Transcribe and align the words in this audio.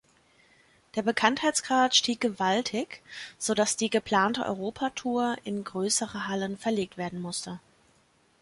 Der 0.95 1.03
Bekanntheitsgrad 1.03 1.95
stieg 1.95 2.19
gewaltig, 2.19 3.03
sodass 3.37 3.75
die 3.77 3.91
geplante 3.91 4.43
Europatour 4.43 5.37
in 5.43 5.63
größere 5.63 6.27
Hallen 6.27 6.57
verlegt 6.57 6.97
werden 6.97 7.21
musste. 7.21 7.59